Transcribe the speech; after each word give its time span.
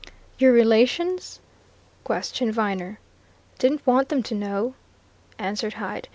"Your 0.39 0.51
relations?" 0.51 1.39
questioned 2.03 2.55
Viner. 2.55 2.97
"Didn't 3.59 3.85
want 3.85 4.09
them 4.09 4.23
to 4.23 4.33
know," 4.33 4.73
answered 5.37 5.73
Hyde. 5.73 6.09